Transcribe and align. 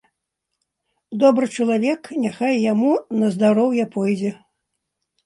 Добры 1.23 1.49
чалавек, 1.57 2.01
няхай 2.23 2.55
яму 2.71 2.91
на 3.21 3.29
здароўе 3.37 3.85
пойдзе. 3.97 4.31